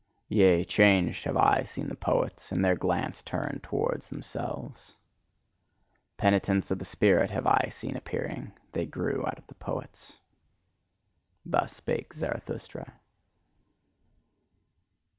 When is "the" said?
1.87-1.95, 6.79-6.85, 9.45-9.53